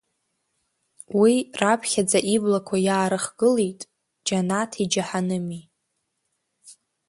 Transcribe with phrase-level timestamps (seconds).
[1.19, 3.79] Уи раԥхьаӡа иблақәа иаарыхгылеит
[4.25, 5.61] џьанаҭи џьаҳаными.